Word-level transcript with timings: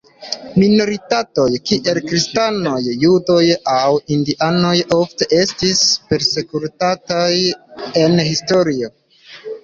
Minoritatoj, 0.59 1.49
kiel 1.71 1.97
kristanoj, 2.05 2.79
judoj 3.03 3.43
aŭ 3.73 3.91
indianoj 4.15 4.71
ofte 4.95 5.27
estis 5.41 5.83
persekutataj 6.13 7.29
en 8.05 8.17
historio. 8.29 8.91